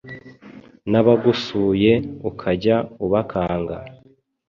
[0.91, 1.91] Nabagusuye
[2.29, 3.77] ukajya ubakanga